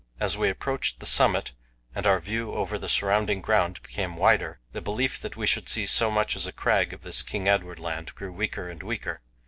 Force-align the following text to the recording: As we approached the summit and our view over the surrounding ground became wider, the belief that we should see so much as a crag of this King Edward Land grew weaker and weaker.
As 0.19 0.35
we 0.35 0.49
approached 0.49 0.99
the 0.99 1.05
summit 1.05 1.51
and 1.93 2.07
our 2.07 2.19
view 2.19 2.53
over 2.55 2.79
the 2.79 2.89
surrounding 2.89 3.39
ground 3.39 3.79
became 3.83 4.15
wider, 4.17 4.59
the 4.71 4.81
belief 4.81 5.19
that 5.19 5.37
we 5.37 5.45
should 5.45 5.69
see 5.69 5.85
so 5.85 6.09
much 6.09 6.35
as 6.35 6.47
a 6.47 6.51
crag 6.51 6.91
of 6.91 7.03
this 7.03 7.21
King 7.21 7.47
Edward 7.47 7.77
Land 7.77 8.15
grew 8.15 8.31
weaker 8.31 8.67
and 8.67 8.81
weaker. 8.81 9.21